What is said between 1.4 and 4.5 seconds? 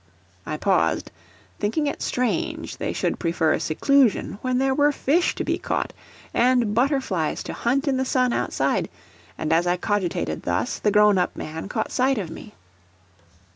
thinking it strange they should prefer seclusion